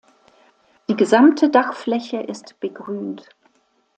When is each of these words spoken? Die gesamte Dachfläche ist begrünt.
Die 0.89 0.95
gesamte 0.95 1.51
Dachfläche 1.51 2.21
ist 2.21 2.59
begrünt. 2.59 3.29